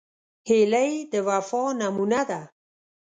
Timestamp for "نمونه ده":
1.79-2.41